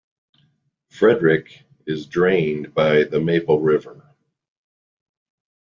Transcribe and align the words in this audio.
Frederick 0.89 1.63
is 1.85 2.07
drained 2.07 2.73
by 2.73 3.03
the 3.03 3.21
Maple 3.21 3.59
River. 3.59 4.15